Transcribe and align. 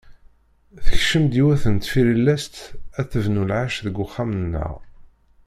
Tekcem-d 0.85 1.33
yiwet 1.37 1.63
n 1.73 1.75
tfirellest 1.77 2.55
ad 2.99 3.07
tebnu 3.09 3.43
lɛecc 3.49 3.77
deg 3.85 3.95
uxxam-nneɣ. 4.05 4.73